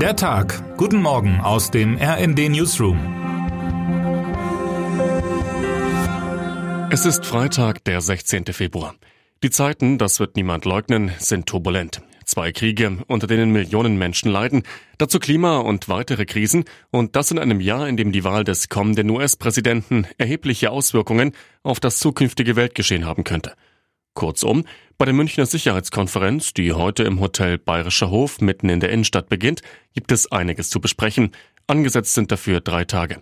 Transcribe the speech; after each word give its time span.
Der 0.00 0.14
Tag. 0.14 0.76
Guten 0.76 1.00
Morgen 1.00 1.40
aus 1.40 1.70
dem 1.70 1.96
RND 1.96 2.50
Newsroom. 2.50 2.98
Es 6.90 7.06
ist 7.06 7.24
Freitag, 7.24 7.82
der 7.84 8.02
16. 8.02 8.44
Februar. 8.52 8.94
Die 9.42 9.48
Zeiten, 9.48 9.96
das 9.96 10.20
wird 10.20 10.36
niemand 10.36 10.66
leugnen, 10.66 11.12
sind 11.18 11.46
turbulent. 11.46 12.02
Zwei 12.26 12.52
Kriege, 12.52 12.98
unter 13.06 13.26
denen 13.26 13.52
Millionen 13.52 13.96
Menschen 13.96 14.30
leiden, 14.30 14.64
dazu 14.98 15.18
Klima 15.18 15.60
und 15.60 15.88
weitere 15.88 16.26
Krisen 16.26 16.64
und 16.90 17.16
das 17.16 17.30
in 17.30 17.38
einem 17.38 17.62
Jahr, 17.62 17.88
in 17.88 17.96
dem 17.96 18.12
die 18.12 18.22
Wahl 18.22 18.44
des 18.44 18.68
kommenden 18.68 19.08
US-Präsidenten 19.08 20.06
erhebliche 20.18 20.72
Auswirkungen 20.72 21.32
auf 21.62 21.80
das 21.80 22.00
zukünftige 22.00 22.54
Weltgeschehen 22.54 23.06
haben 23.06 23.24
könnte. 23.24 23.54
Kurzum, 24.12 24.64
bei 24.98 25.04
der 25.04 25.14
Münchner 25.14 25.44
Sicherheitskonferenz, 25.44 26.54
die 26.54 26.72
heute 26.72 27.02
im 27.02 27.20
Hotel 27.20 27.58
Bayerischer 27.58 28.10
Hof 28.10 28.40
mitten 28.40 28.70
in 28.70 28.80
der 28.80 28.90
Innenstadt 28.90 29.28
beginnt, 29.28 29.60
gibt 29.94 30.10
es 30.10 30.32
einiges 30.32 30.70
zu 30.70 30.80
besprechen. 30.80 31.32
Angesetzt 31.66 32.14
sind 32.14 32.32
dafür 32.32 32.60
drei 32.60 32.84
Tage. 32.84 33.20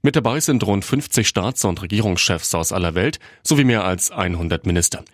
Mit 0.00 0.14
dabei 0.14 0.38
sind 0.38 0.64
rund 0.64 0.84
50 0.84 1.26
Staats- 1.26 1.64
und 1.64 1.82
Regierungschefs 1.82 2.54
aus 2.54 2.72
aller 2.72 2.94
Welt 2.94 3.18
sowie 3.42 3.64
mehr 3.64 3.84
als 3.84 4.12
100 4.12 4.64
Minister. 4.64 5.04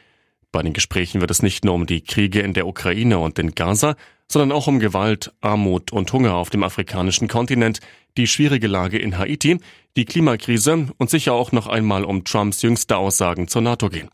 Bei 0.52 0.62
den 0.62 0.74
Gesprächen 0.74 1.22
wird 1.22 1.30
es 1.30 1.42
nicht 1.42 1.64
nur 1.64 1.74
um 1.74 1.86
die 1.86 2.02
Kriege 2.02 2.40
in 2.40 2.52
der 2.52 2.66
Ukraine 2.66 3.18
und 3.18 3.38
in 3.38 3.54
Gaza, 3.54 3.96
sondern 4.28 4.52
auch 4.52 4.66
um 4.66 4.80
Gewalt, 4.80 5.32
Armut 5.40 5.90
und 5.90 6.12
Hunger 6.12 6.34
auf 6.34 6.50
dem 6.50 6.64
afrikanischen 6.64 7.28
Kontinent, 7.28 7.80
die 8.18 8.26
schwierige 8.26 8.66
Lage 8.66 8.98
in 8.98 9.16
Haiti, 9.16 9.58
die 9.96 10.04
Klimakrise 10.04 10.88
und 10.98 11.08
sicher 11.08 11.32
auch 11.32 11.50
noch 11.52 11.66
einmal 11.66 12.04
um 12.04 12.24
Trumps 12.24 12.60
jüngste 12.60 12.98
Aussagen 12.98 13.48
zur 13.48 13.62
NATO 13.62 13.88
gehen. 13.88 14.10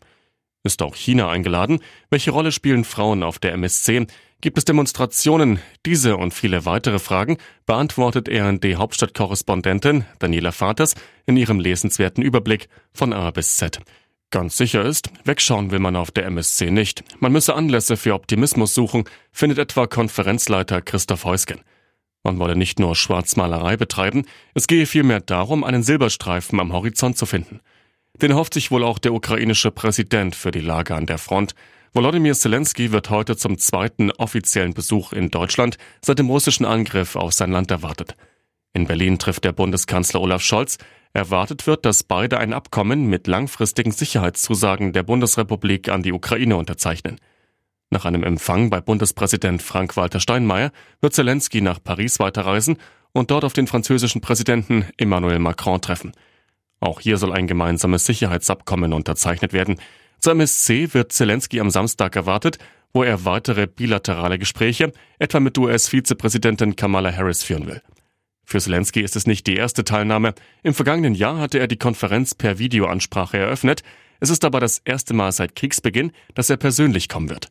Ist 0.63 0.83
auch 0.83 0.95
China 0.95 1.29
eingeladen? 1.29 1.79
Welche 2.11 2.31
Rolle 2.31 2.51
spielen 2.51 2.83
Frauen 2.83 3.23
auf 3.23 3.39
der 3.39 3.53
MSC? 3.53 4.05
Gibt 4.41 4.57
es 4.59 4.65
Demonstrationen? 4.65 5.59
Diese 5.85 6.17
und 6.17 6.33
viele 6.33 6.65
weitere 6.65 6.99
Fragen 6.99 7.37
beantwortet 7.65 8.29
RND-Hauptstadtkorrespondentin 8.29 10.05
Daniela 10.19 10.51
Vaters 10.51 10.93
in 11.25 11.35
ihrem 11.35 11.59
lesenswerten 11.59 12.23
Überblick 12.23 12.69
von 12.93 13.11
A 13.11 13.31
bis 13.31 13.57
Z. 13.57 13.79
Ganz 14.29 14.55
sicher 14.55 14.85
ist, 14.85 15.09
wegschauen 15.25 15.71
will 15.71 15.79
man 15.79 15.95
auf 15.95 16.11
der 16.11 16.25
MSC 16.25 16.71
nicht. 16.71 17.03
Man 17.19 17.31
müsse 17.31 17.55
Anlässe 17.55 17.97
für 17.97 18.13
Optimismus 18.13 18.73
suchen, 18.73 19.03
findet 19.31 19.57
etwa 19.57 19.87
Konferenzleiter 19.87 20.81
Christoph 20.81 21.25
Heusgen. 21.25 21.61
Man 22.23 22.37
wolle 22.37 22.55
nicht 22.55 22.79
nur 22.79 22.95
Schwarzmalerei 22.95 23.77
betreiben, 23.77 24.25
es 24.53 24.67
gehe 24.67 24.85
vielmehr 24.85 25.21
darum, 25.21 25.63
einen 25.63 25.81
Silberstreifen 25.81 26.59
am 26.59 26.71
Horizont 26.71 27.17
zu 27.17 27.25
finden. 27.25 27.61
Den 28.15 28.31
erhofft 28.31 28.53
sich 28.53 28.71
wohl 28.71 28.83
auch 28.83 28.99
der 28.99 29.13
ukrainische 29.13 29.71
Präsident 29.71 30.35
für 30.35 30.51
die 30.51 30.59
Lage 30.59 30.95
an 30.95 31.05
der 31.05 31.17
Front. 31.17 31.55
Volodymyr 31.93 32.33
Zelensky 32.33 32.91
wird 32.91 33.09
heute 33.09 33.35
zum 33.35 33.57
zweiten 33.57 34.11
offiziellen 34.11 34.73
Besuch 34.73 35.13
in 35.13 35.29
Deutschland 35.29 35.77
seit 36.01 36.19
dem 36.19 36.29
russischen 36.29 36.65
Angriff 36.65 37.15
auf 37.15 37.33
sein 37.33 37.51
Land 37.51 37.71
erwartet. 37.71 38.15
In 38.73 38.87
Berlin 38.87 39.19
trifft 39.19 39.43
der 39.43 39.51
Bundeskanzler 39.51 40.21
Olaf 40.21 40.41
Scholz. 40.41 40.77
Erwartet 41.13 41.67
wird, 41.67 41.85
dass 41.85 42.03
beide 42.03 42.37
ein 42.37 42.53
Abkommen 42.53 43.07
mit 43.07 43.27
langfristigen 43.27 43.91
Sicherheitszusagen 43.91 44.93
der 44.93 45.03
Bundesrepublik 45.03 45.89
an 45.89 46.03
die 46.03 46.13
Ukraine 46.13 46.55
unterzeichnen. 46.55 47.19
Nach 47.89 48.05
einem 48.05 48.23
Empfang 48.23 48.69
bei 48.69 48.79
Bundespräsident 48.79 49.61
Frank-Walter 49.61 50.21
Steinmeier 50.21 50.71
wird 51.01 51.13
Zelensky 51.13 51.59
nach 51.59 51.83
Paris 51.83 52.19
weiterreisen 52.19 52.77
und 53.11 53.31
dort 53.31 53.43
auf 53.43 53.51
den 53.51 53.67
französischen 53.67 54.21
Präsidenten 54.21 54.85
Emmanuel 54.95 55.39
Macron 55.39 55.81
treffen. 55.81 56.13
Auch 56.81 56.99
hier 56.99 57.17
soll 57.17 57.31
ein 57.31 57.47
gemeinsames 57.47 58.05
Sicherheitsabkommen 58.05 58.91
unterzeichnet 58.91 59.53
werden. 59.53 59.77
Zur 60.19 60.33
MSC 60.33 60.93
wird 60.93 61.13
Zelensky 61.13 61.59
am 61.59 61.69
Samstag 61.69 62.15
erwartet, 62.15 62.57
wo 62.91 63.03
er 63.03 63.23
weitere 63.23 63.67
bilaterale 63.67 64.37
Gespräche, 64.37 64.91
etwa 65.19 65.39
mit 65.39 65.57
US-Vizepräsidentin 65.57 66.75
Kamala 66.75 67.15
Harris, 67.15 67.43
führen 67.43 67.67
will. 67.67 67.81
Für 68.43 68.59
Zelensky 68.59 68.99
ist 69.01 69.15
es 69.15 69.27
nicht 69.27 69.47
die 69.47 69.55
erste 69.55 69.85
Teilnahme. 69.85 70.33
Im 70.63 70.73
vergangenen 70.73 71.13
Jahr 71.13 71.37
hatte 71.37 71.59
er 71.59 71.67
die 71.67 71.77
Konferenz 71.77 72.35
per 72.35 72.59
Videoansprache 72.59 73.37
eröffnet. 73.37 73.83
Es 74.19 74.29
ist 74.29 74.43
aber 74.43 74.59
das 74.59 74.79
erste 74.83 75.13
Mal 75.13 75.31
seit 75.31 75.55
Kriegsbeginn, 75.55 76.11
dass 76.33 76.49
er 76.49 76.57
persönlich 76.57 77.07
kommen 77.07 77.29
wird. 77.29 77.47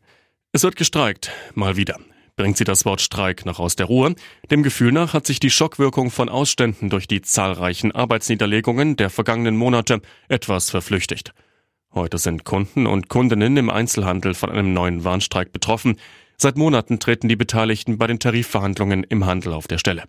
Es 0.53 0.65
wird 0.65 0.76
gestreikt, 0.76 1.31
mal 1.55 1.76
wieder 1.76 1.99
bringt 2.41 2.56
sie 2.56 2.65
das 2.65 2.87
Wort 2.87 3.03
Streik 3.03 3.45
noch 3.45 3.61
aus 3.61 3.77
der 3.77 3.84
Ruhe. 3.84 4.15
Dem 4.51 4.62
Gefühl 4.62 4.93
nach 4.93 5.12
hat 5.12 5.27
sich 5.27 5.41
die 5.41 5.51
Schockwirkung 5.51 6.11
von 6.11 6.31
Ausständen 6.31 6.89
durch 6.89 7.06
die 7.06 7.21
zahlreichen 7.21 7.93
Arbeitsniederlegungen 7.93 8.97
der 8.97 9.11
vergangenen 9.11 9.59
Monate 9.59 10.01
etwas 10.27 10.71
verflüchtigt. 10.71 11.34
Heute 11.93 12.17
sind 12.17 12.47
Kunden 12.47 12.87
und 12.87 13.11
Kundinnen 13.11 13.59
im 13.59 13.69
Einzelhandel 13.69 14.33
von 14.33 14.50
einem 14.50 14.73
neuen 14.73 15.05
Warnstreik 15.05 15.53
betroffen. 15.53 15.97
Seit 16.39 16.56
Monaten 16.56 16.99
treten 16.99 17.29
die 17.29 17.37
Beteiligten 17.37 17.99
bei 17.99 18.06
den 18.06 18.21
Tarifverhandlungen 18.21 19.05
im 19.05 19.27
Handel 19.27 19.53
auf 19.53 19.69
der 19.69 19.77
Stelle. 19.77 20.05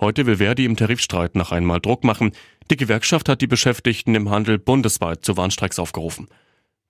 Heute 0.00 0.24
will 0.24 0.38
Verdi 0.38 0.64
im 0.64 0.76
Tarifstreit 0.76 1.34
noch 1.34 1.52
einmal 1.52 1.80
Druck 1.80 2.02
machen. 2.02 2.32
Die 2.70 2.78
Gewerkschaft 2.78 3.28
hat 3.28 3.42
die 3.42 3.46
Beschäftigten 3.46 4.14
im 4.14 4.30
Handel 4.30 4.58
bundesweit 4.58 5.22
zu 5.22 5.36
Warnstreiks 5.36 5.78
aufgerufen. 5.78 6.28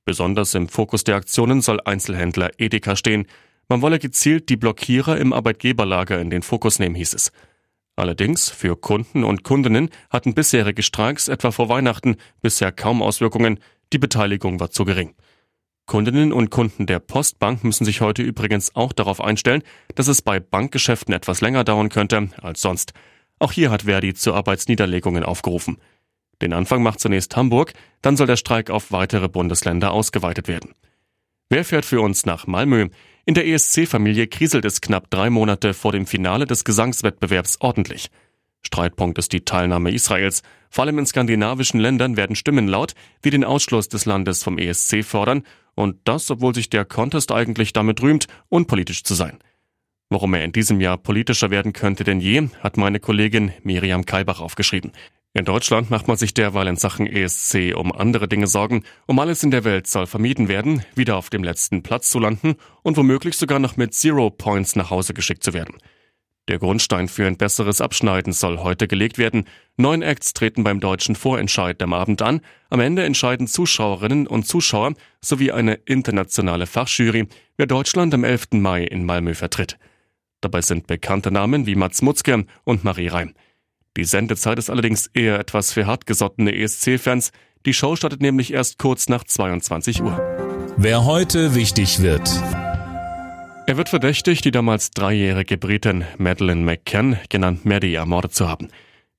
Besonders 0.05 0.55
im 0.55 0.69
Fokus 0.69 1.03
der 1.03 1.17
Aktionen 1.17 1.63
soll 1.63 1.81
Einzelhändler 1.85 2.51
Edeka 2.59 2.95
stehen. 2.95 3.27
Man 3.69 3.83
wolle 3.83 3.99
gezielt 3.99 4.49
die 4.49 4.57
Blockierer 4.57 5.19
im 5.19 5.33
Arbeitgeberlager 5.33 6.21
in 6.21 6.31
den 6.31 6.43
Fokus 6.43 6.79
nehmen, 6.79 6.95
hieß 6.95 7.15
es. 7.15 7.33
Allerdings, 7.97 8.49
für 8.49 8.77
Kunden 8.77 9.23
und 9.23 9.45
Kundinnen 9.45 9.91
hatten 10.11 10.35
bisherige 10.35 10.83
Streiks 10.83 11.29
etwa 11.29 11.51
vor 11.51 11.69
Weihnachten 11.69 12.17
bisher 12.41 12.73
kaum 12.73 13.03
Auswirkungen, 13.03 13.61
die 13.93 13.99
Beteiligung 13.99 14.61
war 14.61 14.71
zu 14.71 14.85
gering. 14.85 15.15
Kundinnen 15.87 16.33
und 16.33 16.51
Kunden 16.51 16.87
der 16.87 17.01
Postbank 17.01 17.65
müssen 17.65 17.85
sich 17.85 18.01
heute 18.01 18.23
übrigens 18.23 18.75
auch 18.75 18.93
darauf 18.93 19.21
einstellen, 19.21 19.63
dass 19.95 20.09
es 20.09 20.23
bei 20.23 20.41
Bankgeschäften 20.41 21.13
etwas 21.13 21.41
länger 21.41 21.65
dauern 21.65 21.91
könnte 21.91 22.29
als 22.41 22.63
sonst. 22.63 22.93
Auch 23.39 23.53
hier 23.53 23.71
hat 23.71 23.83
Verdi 23.83 24.15
zu 24.15 24.33
Arbeitsniederlegungen 24.33 25.25
aufgerufen. 25.25 25.79
Den 26.41 26.53
Anfang 26.53 26.83
macht 26.83 27.01
zunächst 27.01 27.37
Hamburg, 27.37 27.73
dann 28.01 28.17
soll 28.17 28.27
der 28.27 28.37
Streik 28.37 28.71
auf 28.71 28.91
weitere 28.93 29.29
Bundesländer 29.29 29.93
ausgeweitet 29.93 30.49
werden. 30.49 30.75
Wer 31.53 31.67
fährt 31.67 31.85
für 31.85 32.01
uns 32.01 32.25
nach 32.25 32.47
Malmö? 32.47 32.89
In 33.27 33.35
der 33.35 33.47
ESC-Familie 33.47 34.27
kriselt 34.27 34.65
es 34.65 34.81
knapp 34.81 35.11
drei 35.11 35.29
Monate 35.29 35.75
vor 35.75 35.93
dem 35.93 36.07
Finale 36.07 36.47
des 36.47 36.65
Gesangswettbewerbs 36.65 37.59
ordentlich. 37.61 38.09
Streitpunkt 38.63 39.19
ist 39.19 39.35
die 39.35 39.45
Teilnahme 39.45 39.91
Israels. 39.91 40.43
Vor 40.71 40.85
allem 40.85 40.99
in 40.99 41.05
skandinavischen 41.05 41.79
Ländern 41.79 42.17
werden 42.17 42.37
Stimmen 42.37 42.69
laut, 42.69 42.95
die 43.23 43.29
den 43.29 43.45
Ausschluss 43.45 43.91
des 43.91 44.07
Landes 44.07 44.43
vom 44.43 44.57
ESC 44.57 45.05
fordern, 45.05 45.43
und 45.75 45.99
das, 46.05 46.31
obwohl 46.31 46.55
sich 46.55 46.71
der 46.71 46.87
Contest 46.87 47.31
eigentlich 47.33 47.75
damit 47.75 48.01
rühmt, 48.01 48.29
unpolitisch 48.49 49.05
zu 49.05 49.13
sein. 49.13 49.39
Warum 50.09 50.33
er 50.33 50.45
in 50.45 50.53
diesem 50.53 50.81
Jahr 50.81 50.97
politischer 50.97 51.51
werden 51.51 51.75
könnte 51.75 52.03
denn 52.03 52.21
je, 52.21 52.49
hat 52.61 52.79
meine 52.79 52.99
Kollegin 52.99 53.53
Miriam 53.63 54.07
Kaibach 54.07 54.41
aufgeschrieben. 54.41 54.93
In 55.35 55.47
Deutschland 55.47 55.89
macht 55.89 56.09
man 56.09 56.19
sich 56.19 56.35
derweil 56.35 56.67
in 56.67 56.77
Sachen 56.77 57.07
ESC 57.07 57.75
um 57.75 57.91
andere 57.91 58.29
Dinge 58.29 58.47
Sorgen. 58.47 58.85
Um 59.07 59.19
alles 59.19 59.43
in 59.43 59.51
der 59.51 59.65
Welt 59.65 59.87
soll 59.87 60.07
vermieden 60.07 60.49
werden, 60.49 60.85
wieder 60.95 61.17
auf 61.17 61.31
dem 61.31 61.43
letzten 61.43 61.83
Platz 61.83 62.11
zu 62.11 62.19
landen 62.19 62.57
und 62.83 62.99
womöglich 62.99 63.39
sogar 63.39 63.59
noch 63.59 63.79
mit 63.79 63.95
Zero 63.95 64.29
Points 64.29 64.77
nach 64.77 64.91
Hause 64.91 65.15
geschickt 65.15 65.43
zu 65.43 65.55
werden. 65.55 65.79
Der 66.49 66.59
Grundstein 66.59 67.09
für 67.09 67.27
ein 67.27 67.39
besseres 67.39 67.81
Abschneiden 67.81 68.35
soll 68.35 68.59
heute 68.59 68.87
gelegt 68.89 69.17
werden. 69.17 69.45
Neun 69.79 70.03
Acts 70.03 70.35
treten 70.35 70.65
beim 70.65 70.81
deutschen 70.81 71.17
Vorentscheid 71.17 71.83
am 71.83 71.95
Abend 71.95 72.21
an. 72.21 72.43
Am 72.69 72.81
Ende 72.81 73.05
entscheiden 73.05 73.47
Zuschauerinnen 73.47 74.27
und 74.27 74.47
Zuschauer 74.47 74.93
sowie 75.23 75.53
eine 75.53 75.75
internationale 75.75 76.67
Fachjury, 76.67 77.27
wer 77.57 77.67
Deutschland 77.67 78.13
am 78.13 78.25
11. 78.25 78.49
Mai 78.53 78.85
in 78.85 79.07
Malmö 79.07 79.33
vertritt. 79.33 79.79
Dabei 80.43 80.61
sind 80.61 80.89
bekannte 80.89 81.31
Namen 81.31 81.65
wie 81.65 81.77
Mats 81.77 82.03
Mutzke 82.03 82.45
und 82.65 82.85
Marie 82.85 83.09
Reim. 83.09 83.33
Die 83.99 84.05
Sendezeit 84.05 84.59
ist 84.59 84.71
allerdings 84.71 85.09
eher 85.13 85.39
etwas 85.39 85.73
für 85.73 85.87
hartgesottene 85.87 86.55
ESC-Fans. 86.55 87.31
Die 87.67 87.75
Show 87.75 87.95
startet 87.95 88.23
nämlich 88.23 88.53
erst 88.53 88.79
kurz 88.79 89.09
nach 89.09 89.25
22 89.25 90.03
Uhr. 90.03 90.17
Wer 90.79 91.05
heute 91.05 91.55
wichtig 91.55 92.01
wird. 92.01 92.29
Er 93.67 93.77
wird 93.77 93.91
verdächtigt, 93.91 94.47
die 94.47 94.51
damals 94.51 94.93
dreijährige 94.93 95.59
Britin 95.59 96.05
Madeleine 96.17 96.63
McCann, 96.63 97.19
genannt 97.29 97.67
Maddie, 97.67 97.95
ermordet 97.95 98.35
zu 98.35 98.49
haben. 98.49 98.69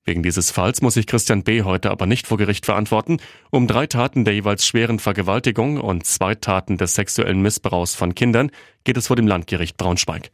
Wegen 0.04 0.24
dieses 0.24 0.50
Falls 0.50 0.82
muss 0.82 0.94
sich 0.94 1.06
Christian 1.06 1.44
B. 1.44 1.62
heute 1.62 1.90
aber 1.90 2.06
nicht 2.06 2.26
vor 2.26 2.36
Gericht 2.36 2.66
verantworten. 2.66 3.18
Um 3.50 3.68
drei 3.68 3.86
Taten 3.86 4.24
der 4.24 4.34
jeweils 4.34 4.66
schweren 4.66 4.98
Vergewaltigung 4.98 5.80
und 5.80 6.04
zwei 6.04 6.34
Taten 6.34 6.76
des 6.76 6.94
sexuellen 6.94 7.40
Missbrauchs 7.40 7.94
von 7.94 8.14
Kindern 8.14 8.50
geht 8.82 8.96
es 8.96 9.06
vor 9.06 9.16
dem 9.16 9.28
Landgericht 9.28 9.76
Braunschweig. 9.76 10.30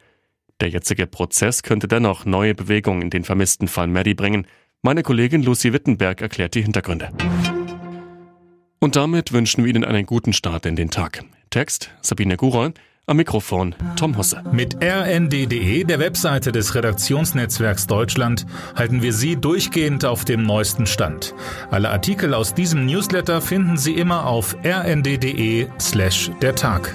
Der 0.61 0.69
jetzige 0.69 1.07
Prozess 1.07 1.63
könnte 1.63 1.89
dennoch 1.89 2.25
neue 2.25 2.55
Bewegungen 2.55 3.03
in 3.03 3.11
den 3.11 3.25
vermissten 3.25 3.69
Fall 3.69 3.87
Maddie 3.87 4.15
bringen. 4.15 4.47
Meine 4.83 5.03
Kollegin 5.03 5.43
Lucy 5.43 5.73
Wittenberg 5.73 6.21
erklärt 6.21 6.55
die 6.55 6.63
Hintergründe. 6.63 7.11
Und 8.79 8.97
damit 8.97 9.33
wünschen 9.33 9.65
wir 9.65 9.71
Ihnen 9.71 9.85
einen 9.85 10.07
guten 10.07 10.33
Start 10.33 10.67
in 10.67 10.77
den 10.77 10.91
Tag. 10.91 11.23
Text 11.51 11.91
Sabine 12.01 12.37
Gurol, 12.37 12.73
am 13.07 13.17
Mikrofon 13.17 13.75
Tom 13.97 14.17
Husse. 14.17 14.43
Mit 14.53 14.83
rnd.de, 14.83 15.85
der 15.85 15.99
Webseite 15.99 16.53
des 16.53 16.75
Redaktionsnetzwerks 16.75 17.87
Deutschland, 17.87 18.47
halten 18.77 19.03
wir 19.03 19.13
Sie 19.13 19.37
durchgehend 19.37 20.05
auf 20.05 20.25
dem 20.25 20.45
neuesten 20.45 20.87
Stand. 20.87 21.35
Alle 21.71 21.91
Artikel 21.91 22.35
aus 22.35 22.55
diesem 22.55 22.87
Newsletter 22.87 23.41
finden 23.41 23.77
Sie 23.77 23.95
immer 23.95 24.27
auf 24.27 24.57
rnd.de 24.65 25.67
slash 25.79 26.31
der 26.41 26.55
Tag. 26.55 26.95